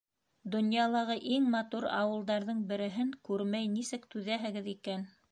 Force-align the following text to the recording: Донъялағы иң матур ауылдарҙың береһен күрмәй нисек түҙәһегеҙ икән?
Донъялағы 0.53 1.17
иң 1.33 1.49
матур 1.55 1.85
ауылдарҙың 1.97 2.63
береһен 2.71 3.11
күрмәй 3.27 3.69
нисек 3.75 4.09
түҙәһегеҙ 4.15 4.71
икән? 4.73 5.05